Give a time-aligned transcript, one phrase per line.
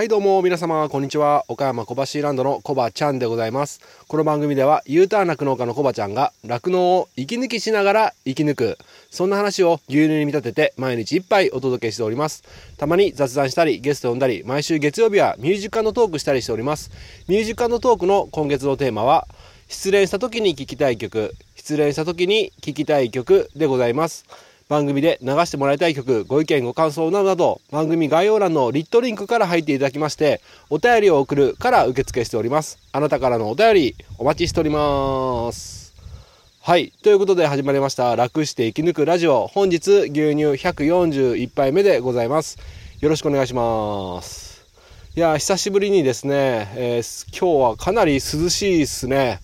[0.00, 1.44] はいどうも皆様こんにちは。
[1.48, 3.82] 岡山小橋ランドのコバちゃんでございます。
[4.08, 8.78] この番組では U ターン酪農家のコバちゃんが酪農を息抜きしながら生き抜く。
[9.10, 12.42] そんな話を牛乳に見立てて毎日一杯お届けしております。
[12.78, 16.90] たまに雑談したりゲスト呼んだり毎週月曜日はミュージックトークしたりしております。
[17.28, 19.28] ミュージックトークの今月のテーマは
[19.68, 21.34] 失恋した時に聴きたい曲。
[21.56, 24.24] 失恋した時に聴きたい曲でございます。
[24.70, 32.78] 番組で流してもらいたい曲、ご意見、ご感想などなど、番組概要欄のリットリンクから入っていただきまして、お便りを送るから受付しております。
[32.92, 35.92] あなたからのお便り、お待ちしております。
[36.60, 36.92] はい。
[37.02, 39.48] ということで始まりました、楽して生き抜くラジオ。
[39.48, 42.56] 本日、牛乳141杯目でございます。
[43.00, 44.64] よろしくお願いします。
[45.16, 49.40] いや、久しぶりにですね、えー、今日はかなり涼しいですね。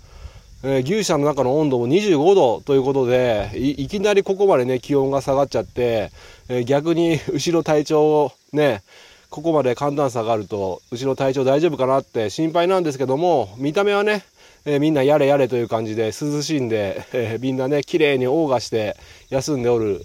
[0.68, 6.10] えー、牛舎の中の温度も25度ということでいきなりここまでね気温が下がっちゃって、
[6.48, 8.82] えー、逆に後ろ体調をね
[9.30, 14.24] ここまで寒暖差があると後ろ体調大丈夫かなって心配なんですけども見た目はね、
[14.64, 18.96] えー、みんなやれやれという感じで涼しいんで、えみんなね綺麗にオーガして
[19.30, 20.04] 休んでおる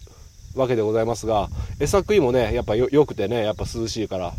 [0.53, 4.34] わけでございますが餌食いもねやっぱよくてねやっぱ涼しいから。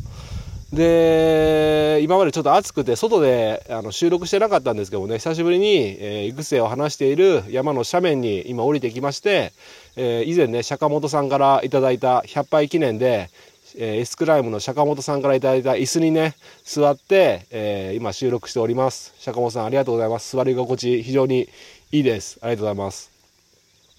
[0.72, 9.52] で、今までちょっと暑くて外であの収録してなかったんですけどもね、久しぶりに、えー、育成を話している山の斜面に今降りてきまして、
[9.96, 13.28] えー、以前ね、釈迦本さんからいただいた100杯記念で、
[13.76, 19.14] えー、エスクライムの釈迦本さんからいただいた椅子にね、座って、えー、今収録しております。
[19.18, 20.34] 釈迦本さんありがとうございます。
[20.34, 21.50] 座り心地非常に
[21.90, 22.38] いいです。
[22.40, 23.10] ありがとうございます。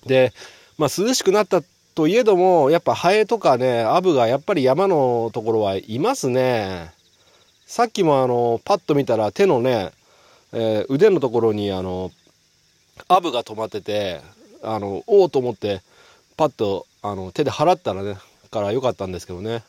[0.07, 0.33] で、
[0.79, 1.61] まあ涼しくなった
[1.95, 6.91] といえども、やっぱハエとかね、アブがやっぱり山のところはいますね。
[7.65, 9.91] さっきもあの、パッと見たら手のね、
[10.51, 12.11] えー、腕のところにあの、
[13.07, 14.21] アブが止まってて、
[14.61, 15.81] あの、おおと思って、
[16.37, 18.17] パッとあの手で払ったらね、
[18.53, 19.63] から良かったんですけどね。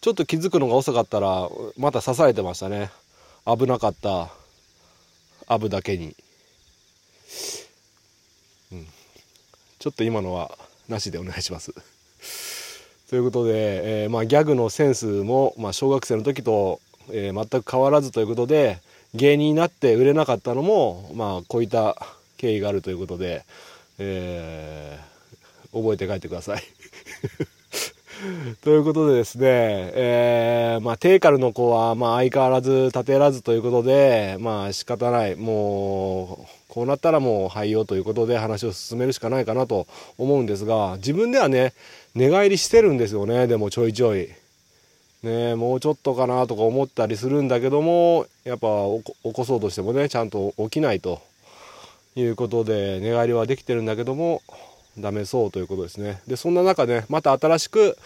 [0.00, 2.90] ちょっと気づくのが遅かったら、また刺されてましたね。
[3.46, 4.30] 危なかった。
[5.46, 6.16] アブだけに。
[8.72, 8.86] うん。
[9.78, 10.56] ちょっと今のは、
[10.90, 11.72] なしでお願いします。
[13.08, 13.52] ということで、
[14.04, 16.80] えー、まあ、ギャグのセンスも、まあ、小学生の時と、
[17.10, 18.78] えー、全く変わらずということで
[19.14, 21.96] 芸人になって売れなかったのも、まあ、こういった
[22.36, 23.44] 経緯があるということで、
[23.98, 26.62] えー、覚えて帰ってください。
[28.62, 35.36] ということでですね、えー、まあ、テカルの子は、まあ、相変わらず立てらずということで、まあ、仕方ない。
[35.36, 39.86] もう、こうなったらもう廃用ということで話を進めるしかないかなと
[40.18, 41.74] 思うんですが、自分ではね、
[42.14, 44.28] 寝返りしてるんですよね、でもちょいちょい。
[45.22, 48.68] ねもうちょっとかなとか思ったりするんだけども、やっぱ
[49.22, 51.20] 起こそうとしてもね、ちゃんと起きないと
[52.14, 54.40] いうことで、寝返りはできてるんだけども、
[54.98, 56.20] ダメそうということですね。
[56.26, 57.96] で、そんな中ね、また新しく、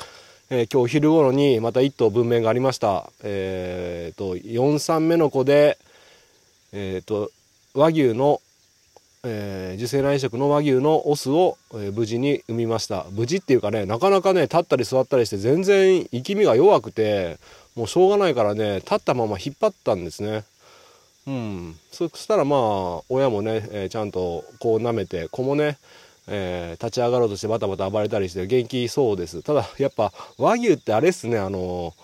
[0.50, 3.10] えー、今日昼頃にまた1頭分娩がありました。
[3.22, 5.78] えー、と、4、3目の子で、
[6.72, 7.30] えっ、ー、と、
[7.74, 8.40] 和牛の、
[9.26, 13.06] えー、受精卵移植の和牛のオスを、えー、無事に産みました。
[13.10, 17.38] 無事っていうかね、なかなかね、立ったり座ったりして全然生き身が弱くて、
[17.74, 20.44] もうしょうがないからね、立ったまま引っ張ったんですね。
[21.26, 21.76] うん。
[21.90, 25.78] そしたらまあ、親もね、えー、ちゃんとこう舐めて、子もね、
[26.26, 29.42] え、立ち上がろうとしてバタバタ暴れたりして元気そうです。
[29.42, 31.94] ただ、やっぱ和牛ってあれっすね、あの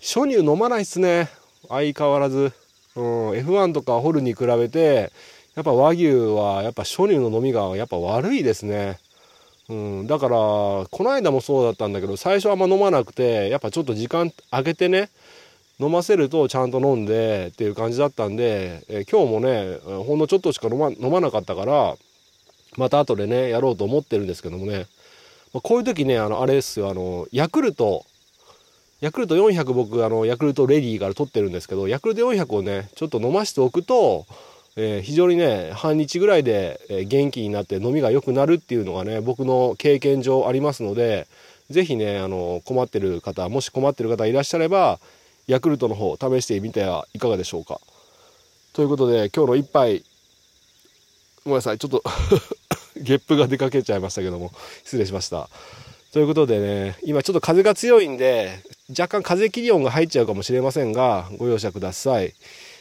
[0.00, 1.28] 初乳飲まないっすね。
[1.68, 2.52] 相変わらず。
[2.96, 5.12] うん、F1 とかホルに比べて、
[5.56, 8.98] やっぱ和牛はやっぱ初乳の飲みがやっぱ悪いですね。
[9.68, 15.10] うん、だから、この間もそうだったんだけど、最初はあんま飲まなくて、やっぱちょっと時間空けてね、
[15.78, 21.96] 飲ませるとちゃんと飲んでっていう感じだったんで、え今日もね、ほんのちょっとしか飲ま飲まなかったから、
[22.76, 24.86] また後でね、やろうと思ってるんですけどもね、
[25.52, 28.04] まあ、こういう時ね、あの、あれですよ、あの、ヤクルト、
[29.00, 34.26] ヤクルト400僕、あの、ヤクルトレディーから取ってるんですけど、ヤクルト400をね、ちょっと飲ましておくと、
[34.82, 41.26] えー、非常にね、半日ぐらいで、え元気になって飲みが良くなるっていうのがね、僕の経験上ありますので、
[41.68, 44.98] 是非ね、あの、困ってる方、もし困ってる方いらっしゃれば、
[45.46, 47.78] ヤクルトの方試してみてはいかがでしょうか。
[48.72, 50.02] ということで、今日の一杯、
[51.44, 52.02] ごめんなさい、ちょっと
[52.96, 54.50] ゲップが出かけちゃいましたけども、
[54.84, 55.50] 失礼しました。
[56.12, 58.60] ということでね、今ちょっと風が強いんで、
[58.98, 62.32] 若干風切り音が入っちゃうかもしれませんが、ご容赦ください。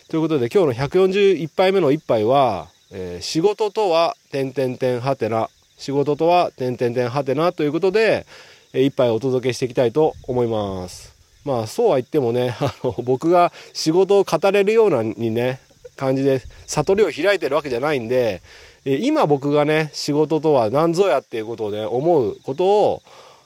[0.09, 8.25] ということで今日の141杯目の一杯は、えー、仕事とは、点々点はてな、仕事とは、点々点はてなということで、
[8.73, 11.13] えー、一杯お届けしていきたいと思います。
[11.45, 15.59] まあそうは言ってもね、 あの、僕が仕事を語れるようなにね、
[15.95, 18.41] 感じで悟りを開いてるわけじゃないんで、
[18.85, 23.03] 今僕がね、仕事とは何ぞやっていうことをね、思うことを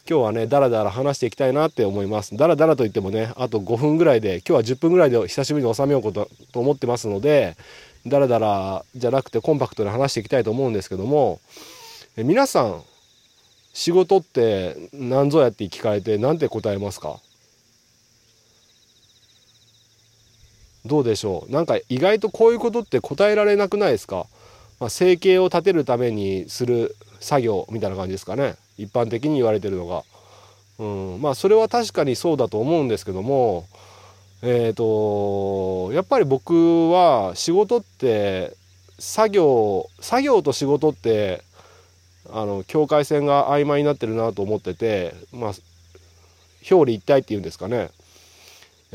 [0.10, 2.36] 今日はね、だらだら話していきたいなって思います。
[2.36, 7.56] だらだらといってもね、あと5分ぐらいで、今日は10分ぐらいで久しぶりに収めようとと思ってますので、
[8.06, 11.40] だらだらじゃなくてコンパクトに話していきたいと思うんですけども、
[12.18, 12.84] え皆さん、
[13.72, 17.20] 仕事って何ぞやって聞かれて何て答えますか？
[20.86, 21.52] どうでしょう？
[21.52, 24.28] なんか意外とこういうことって答えられなくないですか、
[24.82, 28.56] まあ、生計を立てるためにする作業みたいな感じですかね。
[28.78, 30.04] 一般的に言われてるのが。
[30.80, 33.68] うん、まあそれは確かにそうだと思うんですけども
[34.42, 38.56] えっ、ー、とやっぱり僕は仕事って
[38.98, 41.44] 作業作業と仕事って
[42.31, 45.54] あの境界線が曖昧になってるなと思っててまあ
[46.69, 47.92] 表裏一体っていうんですかね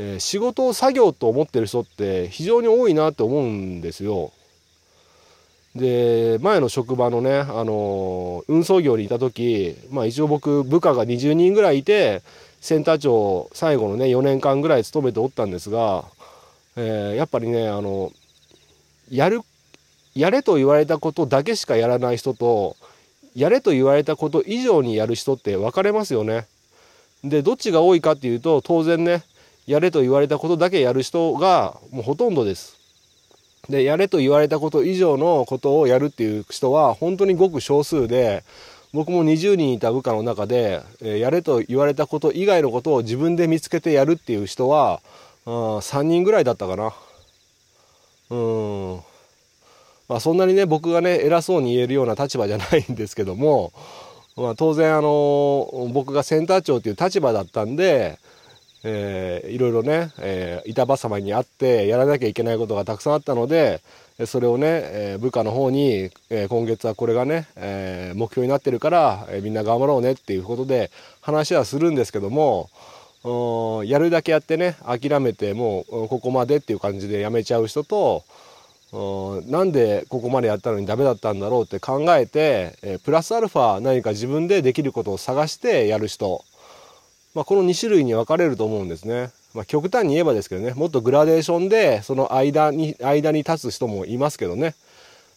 [0.00, 4.32] えー、仕事を作業と思ってる人って非常に多いなって思うんですよ。
[5.78, 12.22] で前の職場のね、あの運送業にいた時、まあ、一応僕部下が20人ぐらいいて
[12.60, 16.04] センター長最後のね4年間ぐらい勤めておったんですが、
[16.76, 18.12] えー、やっぱりねあの
[19.10, 19.40] やる
[20.14, 22.76] やれと言われたことだけしかやらない人と
[23.34, 26.46] やれと言われたこと以上にやる人って分かれますよね。
[27.22, 29.22] でどっちが多いかっていうと当然ね
[29.66, 32.77] やれと言われたことだけやる人がもうほとんどです。
[33.68, 38.44] で、やれと言われたこと以上のことをやるっていう人は本当にごく少数で、
[38.92, 45.00] 僕も20人いた部下の中で、えやれと言われたこと以外のことを自分で見つけてやるっていう人は、
[45.44, 46.94] あ3人ぐらいだったかな。
[48.30, 49.00] うん。
[50.08, 53.72] まあそんなにね、僕がね、偉そうに言えるような立場じゃないんですけども、
[54.36, 58.18] まあ当然あの、僕がセンター長っていう立場だったんで、
[58.84, 63.80] えー、いろいろね、えー、板挟まにあってやらなきゃいけないことがたくさんあったので
[64.26, 70.90] それをね、えー、部下の方に、えー、今月はこれがね、えー、目標になってるから、えー、みんな頑張ろうねっていうことで
[71.20, 72.68] 話はするんですけども
[73.84, 78.24] やるだけやってね諦めてもうここまでっていう感じでやめちゃう人と
[78.92, 86.44] なんでここまでやったのにダメだったんだろうって考えて、えー、プラスアルファ何か自分でできることを探してやる人。
[87.38, 89.30] まあ、この2種類に分かれると思うんですね。
[89.54, 90.72] まあ、極端に言えばですけどね。
[90.74, 94.74] もっとグラデーションでその間に間に立つ人もいますけどね、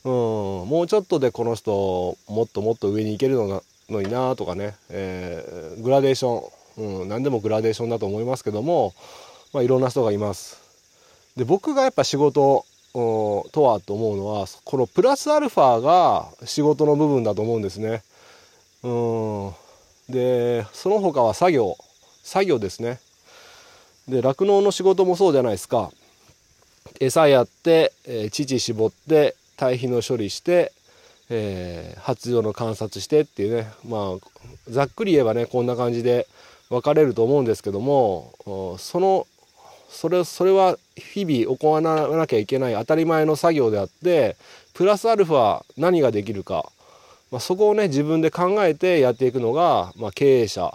[0.04, 6.50] うん、もうちょっとでこの人もっともっと上に行けるののになとかね、えー、グラデーショ
[6.82, 8.96] ン、うん、何でもグラデーションだと思いますけども、
[9.54, 10.60] まあ、いろんな人がいます。
[11.38, 18.02] で僕がやっぱ仕事とはと思うのはこのプラスアルファが仕事の部分だと思うんですね。
[18.82, 19.52] うん。
[20.10, 21.78] でその他は作業。
[22.24, 23.00] 作業ですね。
[24.08, 25.92] で酪農の仕事もそうじゃないですか。
[27.00, 30.72] 餌やって、えー、乳絞って堆肥の処理して、
[31.30, 33.72] えー、発情の観察してっていうね。
[33.88, 34.32] まあ
[34.70, 36.28] ざっくり言えばねこんな感じで
[36.70, 38.34] 分かれると思うんですけども
[38.80, 39.28] その
[39.90, 41.82] それそれは日々行わ
[42.18, 44.38] なきゃいけない当たり前の作業であって
[44.74, 46.72] プラスアルファ何ができるか、
[47.30, 50.74] まあ、そこをね自分で考えてやっていくのが、まあ、経営者。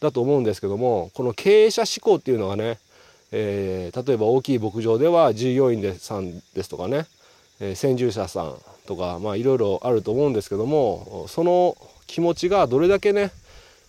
[0.00, 2.78] だと思うんですけどもこの経営者志向っていうのがね、
[3.32, 7.06] えー、例えば大きい牧場では従業員でさんですとかね、
[7.60, 8.54] えー、先住者さん
[8.86, 11.76] とかまあいろいろあると思うんですけどもその
[12.06, 13.30] 気持ちがどれだけね、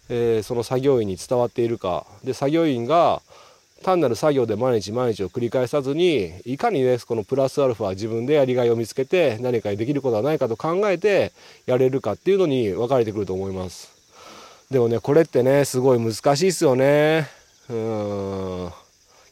[0.10, 3.22] えー、その作業員に伝わっているかで作業員が
[3.84, 11.32] 単なる作業で毎日毎日を繰り返さずにいかにねこのプラスアルファ自分でやりがいを見つけて何かできることはないかと考えて
[11.66, 13.97] やれるかっていうのに分かれてくると思います。
[14.70, 17.30] でもね、これってね、すごい難しいっすよね。
[17.70, 18.70] うん。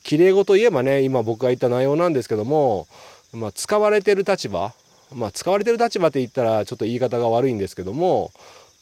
[0.02, 2.88] 綺麗事言えばね、今僕が言った内容なんですけども、
[3.34, 4.74] まあ、使われてる立場、
[5.14, 8.32] まあ、使われてる立場って言ったらちょっと言い方が悪いんですけども、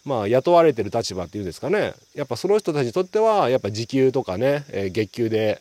[0.05, 1.93] まあ、雇われてる立場っていうんですかね。
[2.13, 5.59] やっぱその人たちにとっては、やっぱ時給とかね、えー、月給で、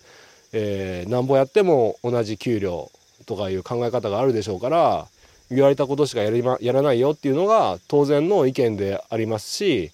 [0.52, 2.90] えー、なんぼやっても同じ給料
[3.24, 5.06] とかいう考え方があるでしょうから、
[5.50, 9.90] 言われたことしかやり、ま、やらないよっていうのが当然の意見でありますし、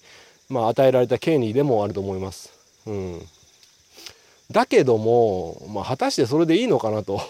[0.49, 2.51] まあ、与えられた権利でもあると思います。
[2.87, 3.21] うん、
[4.51, 7.21] だけども、まあ、果たしてそれでいいのかなと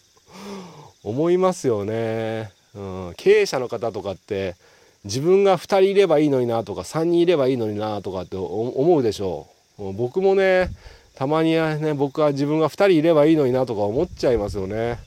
[1.02, 3.14] 思いますよね、うん。
[3.16, 4.56] 経営者の方とかって
[5.04, 9.46] 自分が2人いればいいのになとか3人いればいいのになとかって思うでしょ
[9.78, 9.92] う。
[9.92, 10.70] 僕もね
[11.14, 14.98] たまにはね僕は自分が2人いればいいのになとか思っちゃいますよね。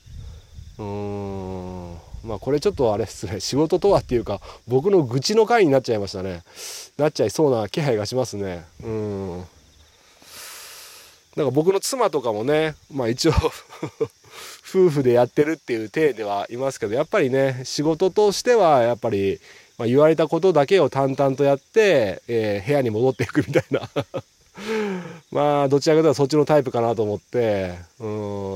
[0.80, 1.57] うん
[2.28, 3.40] まあこれちょっとあれですね。
[3.40, 6.44] 仕事とはっていうか僕の愚痴の回になっちゃいましたね。
[6.98, 8.66] なっちゃいそうな気配がしますね。
[8.84, 9.38] うん。
[11.38, 13.32] なんか僕の妻とかもねまあ一応
[14.68, 19.40] 夫婦でやってるっていう体ではいますけどやっぱりね仕事としてはやっぱり
[19.78, 23.88] まあ、言われたことだけを淡々とやって、えー、部屋に戻っていくみたいな。
[25.32, 28.08] まあどちらかというとそっちのタイプかなと思ってう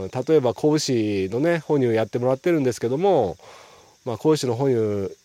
[0.07, 0.09] ん。
[0.09, 3.37] 例えば子牛のね哺乳やってもらってるんですけども、
[4.05, 5.15] まあ、子牛の哺乳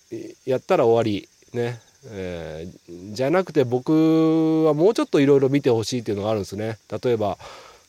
[0.45, 1.81] やったら終わりね。
[2.09, 6.79] えー、じゃなくて僕はもうちょっといろいろ見てほしいっていうのがあるんですね。
[7.03, 7.37] 例えば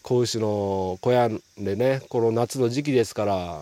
[0.02, 3.60] 子牛の小屋でねこの夏の時期ですから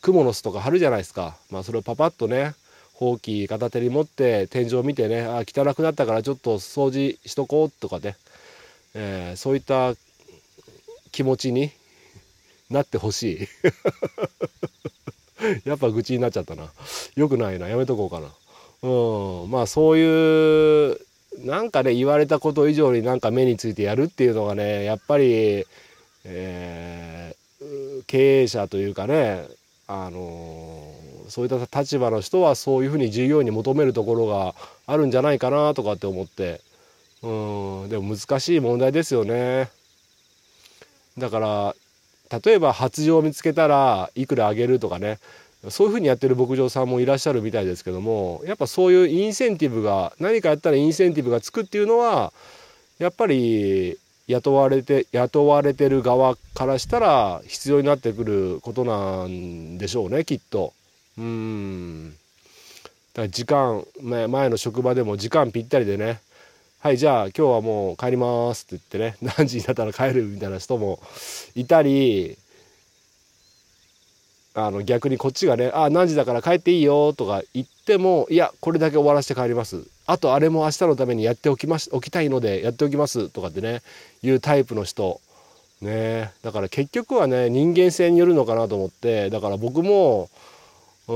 [0.00, 2.54] クモの巣とか張るじゃないですか、まあ、それをパパッとね
[2.94, 8.16] ほうき片手に持って天井を見てねあ汚くなったからちょっと掃除しとこうとかね、
[8.94, 9.94] えー、そういった
[11.12, 11.70] 気持ちに
[12.70, 13.48] なってほしい。
[15.64, 16.70] やっぱ愚痴になっちゃったな。
[17.16, 17.68] よくないな。
[17.68, 18.32] やめとこうかな。
[18.82, 19.50] うん。
[19.50, 21.00] まあそういう
[21.44, 25.66] なんかね言われたこと以上になんか目についてやるっていうのがねやっぱり、
[26.24, 29.46] えー、経営者というかね
[29.86, 34.54] あのー、そういった立場の人はそういうふうに従業員に求めるところが
[34.86, 36.60] あるんじゃないかなとかって思って。
[37.22, 37.88] うん。
[37.88, 39.70] でも難しい問題ですよね。
[41.18, 41.76] だから
[42.42, 45.18] 例えば発情を見つけたらいくらあげるとかね
[45.68, 52.32] そういうふうにやってる牧場さんもいらっしゃるみたいですけどもやっぱそういうインセンティブが何かやったらインセンティブがつくっていうのは
[52.98, 60.72] やっぱり雇われて雇われてる側からしたら必要になってくることなんでしょうねきっと。
[61.16, 62.10] うん
[63.12, 66.20] だから時間前の職場でも時間ぴったりでね
[66.84, 71.00] はいじゃあ今日はもう帰りますって言ってね 何時になったら帰るみたいな人も
[71.54, 72.36] いたり
[74.52, 83.80] あの逆にこっちがね「あ何時だから帰っていいよ」とか言っても「いやこれだけ終わらせて帰ります」「あとあれも明日のためにやっておきますおきたいのでやっておきます」とかってね
[84.22, 85.22] いうタイプの人。
[85.80, 86.32] ね。
[86.42, 90.28] だから結局はね人間性によるのかなと思ってだから僕も
[91.06, 91.12] う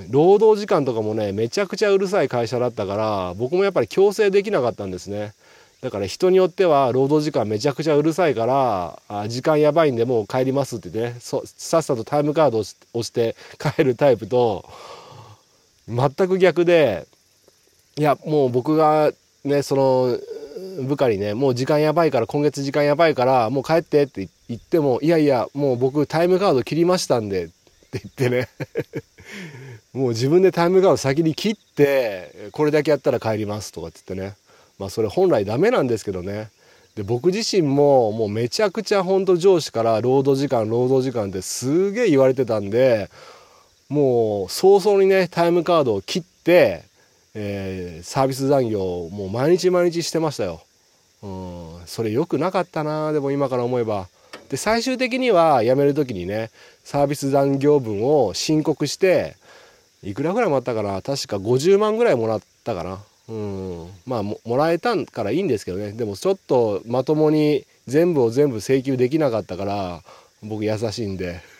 [0.00, 5.32] ん労働時間とかもねめちゃくちゃうるさい会社だったから僕もやっぱり強制できなかったんですね。
[5.80, 14.64] だから人によっては労働時間めちゃくちゃうるさいからあ時間やばいんでもう帰りますってねそさっさとタイムカードを押して帰るタイプと
[15.86, 17.06] 全く逆で
[17.98, 19.12] いやもう僕が
[19.44, 20.18] ねその
[20.86, 27.48] 部下にねもう時間やばいから今月時間やばいからもう帰ってって言ってもいやいやもう僕タイムカード切りましたんでっ
[27.90, 28.48] て言ってね
[29.94, 34.36] もう自分でタイムカード先に切ってこれだけやったら帰りますとかって言ってね
[34.78, 36.50] まあそれ本来ダメなんですけどね
[36.96, 43.08] で僕自身ももうめちゃくちゃ本当上司から労働時間労働時間ってすげえ言われてたんで
[43.88, 46.82] もう早々にねタイムカードを切って、
[47.34, 50.62] えー、サービス残業をもう毎日毎日してましたよ。
[51.22, 54.08] うんそれ良くなかったなでも今から思えば。
[54.50, 56.50] で最終的には辞める時にね
[56.84, 59.36] サービス残業分を申告して
[60.04, 61.00] いくらぐらいもらったかな？
[61.02, 63.02] 確か50万ぐらいもらったかな。
[63.28, 63.88] うん。
[64.06, 65.92] まあもらえたからいいんですけどね。
[65.92, 70.02] でもちょっとまともに全部を全部請求できなかったから
[70.42, 71.40] 僕優しいんで。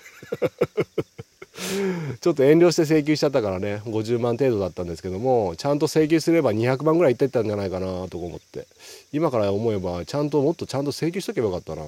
[2.20, 3.80] ちょっと遠慮して請求しちゃったからね。
[3.86, 8.66] 50万程度だったんですけどもちゃんと請求すれば200万ぐらいいってったんじゃないかなとか思って。
[9.12, 11.82] 今から思えばちゃんともっとちゃんと請求しとけばよかったな。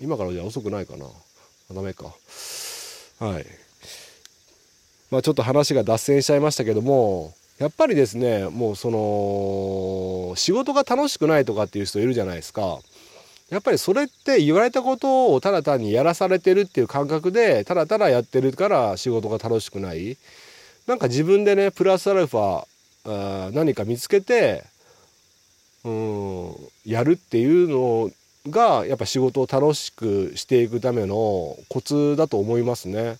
[0.00, 1.06] 今からじゃ遅くないかな。
[1.72, 2.06] ダメか。
[3.18, 3.46] はい。
[5.10, 12.78] まあちょっと話が脱線しちゃいましたけどもやっぱりですねもうその仕事が楽しくないとかっていう人いるじゃないですか。
[13.50, 20.16] やっぱりそれって言われたことをただ単にやらされてるっていう感覚でただただやってるから仕事が楽しくない。
[20.86, 22.66] なんか自分でねプラスアルファ
[23.06, 24.64] あ何か見つけて
[25.84, 28.10] うんやるっていうの
[28.50, 33.18] がやっぱ仕事を楽しくしていくためのコツだと思いますね。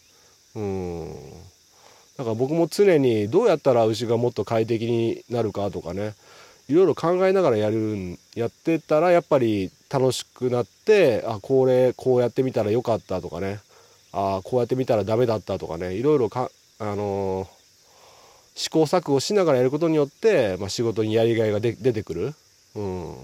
[0.55, 1.15] うん。
[2.17, 6.15] だから僕も常にどうやったら牛がもっと快適になるかとかね
[6.69, 13.61] いろいろ考えながらやるやってたらやっぱり楽しくなってあこれこうやってみたらよかったとかね
[14.15, 17.49] あこうやってみたらダメだったとかねいろいろか、あのー、
[18.55, 22.35] 試行錯誤しながらやることによって、まあ、仕事にやりがいが出てくる。
[22.77, 23.17] うん。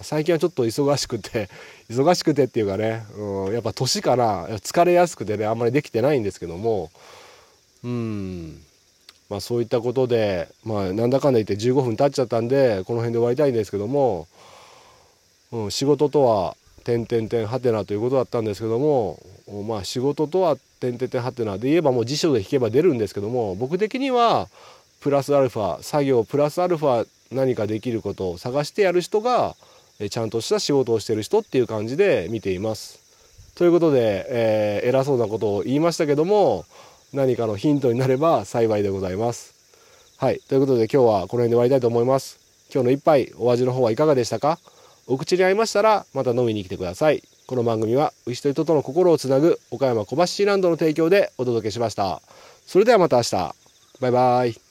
[0.00, 1.48] 最近はちょっと忙しくて
[1.90, 4.46] 忙しくてっていうかね、うん、やっぱ年かな。
[4.58, 6.90] 疲れやすくてねあんまりできてないんですけども
[7.84, 8.60] うん
[9.30, 14.26] まあそういったことでまあなんだかんだ言って15分経っちゃったんでこの辺で終わりたいんですけども、
[15.52, 19.20] うん、仕事とは点々点はてなということだったんですけども
[19.66, 24.48] まあ仕事とは点々点はてなで言えばもう辞書で引けば出るんですけども僕的には
[25.00, 29.54] プラスアルファ作業プラスアルファ何かできることを探してやる人が
[30.10, 33.00] ちゃんとした仕事をしてる人っていう感じで見ています。
[33.56, 36.64] ということで、えー、偉そうなことを言いましたけども
[37.12, 39.54] 何かのヒントになれば幸いでございます。
[40.18, 40.40] はい。
[40.48, 42.38] ということで今日はこの辺で終わりたいと思います。
[42.72, 44.58] 今日の一杯お味の方はいかがでしたか？
[45.06, 47.22] お口に合いましたらまた飲みに来てください。
[47.46, 52.20] この番組は牛と人との心をつなぐ岡山小橋シーランドの提供でお届けしました。
[52.66, 53.54] それではまた明日。
[54.00, 54.67] バイバイ。